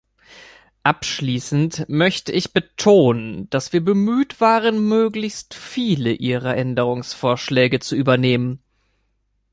Abschließend 0.81 1.87
möchte 1.87 2.31
ich 2.31 2.53
betonen, 2.53 3.47
dass 3.51 3.71
wir 3.71 3.85
bemüht 3.85 4.41
waren, 4.41 4.87
möglichst 4.87 5.53
viele 5.53 6.11
Ihrer 6.11 6.57
Änderungsvorschläge 6.57 7.79
zu 7.81 7.95
übernehmen. 7.95 8.63